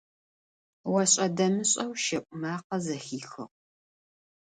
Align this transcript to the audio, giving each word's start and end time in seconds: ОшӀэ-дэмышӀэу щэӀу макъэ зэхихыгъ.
ОшӀэ-дэмышӀэу 0.97 1.91
щэӀу 2.03 2.33
макъэ 2.41 2.77
зэхихыгъ. 2.85 3.43